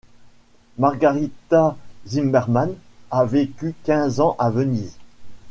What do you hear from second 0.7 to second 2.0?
Margarita